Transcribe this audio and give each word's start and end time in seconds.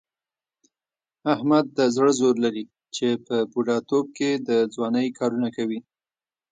احمد 1.33 1.65
د 1.77 1.79
زړه 1.95 2.11
زور 2.19 2.35
لري، 2.45 2.65
چې 2.95 3.07
په 3.25 3.35
بوډا 3.51 3.77
توب 3.89 4.05
کې 4.17 4.31
د 4.47 4.49
ځوانۍ 4.73 5.07
کارونه 5.19 5.47
کوي. 5.57 5.79